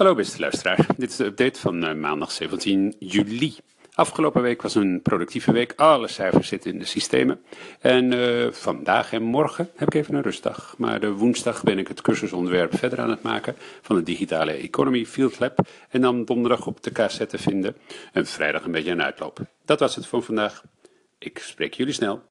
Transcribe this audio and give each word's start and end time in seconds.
Hallo 0.00 0.14
beste 0.14 0.40
luisteraar, 0.40 0.86
dit 0.96 1.10
is 1.10 1.16
de 1.16 1.24
update 1.24 1.60
van 1.60 1.84
eh, 1.84 1.94
maandag 1.94 2.30
17 2.32 2.94
juli. 2.98 3.54
Afgelopen 3.94 4.42
week 4.42 4.62
was 4.62 4.74
een 4.74 5.02
productieve 5.02 5.52
week, 5.52 5.72
alle 5.76 6.08
cijfers 6.08 6.48
zitten 6.48 6.72
in 6.72 6.78
de 6.78 6.84
systemen. 6.84 7.40
En 7.80 8.12
uh, 8.12 8.52
vandaag 8.52 9.12
en 9.12 9.22
morgen 9.22 9.70
heb 9.76 9.88
ik 9.88 9.94
even 9.94 10.14
een 10.14 10.22
rustdag. 10.22 10.74
Maar 10.78 11.00
de 11.00 11.12
woensdag 11.12 11.62
ben 11.62 11.78
ik 11.78 11.88
het 11.88 12.00
cursusontwerp 12.00 12.78
verder 12.78 13.00
aan 13.00 13.10
het 13.10 13.22
maken 13.22 13.54
van 13.82 13.96
de 13.96 14.02
digitale 14.02 14.52
economy 14.52 15.06
field 15.06 15.38
lab. 15.38 15.58
En 15.90 16.00
dan 16.00 16.24
donderdag 16.24 16.66
op 16.66 16.82
de 16.82 16.90
KZ 16.90 17.26
te 17.26 17.38
vinden 17.38 17.76
en 18.12 18.26
vrijdag 18.26 18.64
een 18.64 18.72
beetje 18.72 18.90
een 18.90 19.02
uitloop. 19.02 19.38
Dat 19.64 19.80
was 19.80 19.96
het 19.96 20.06
voor 20.06 20.22
vandaag. 20.22 20.62
Ik 21.18 21.38
spreek 21.38 21.74
jullie 21.74 21.94
snel. 21.94 22.22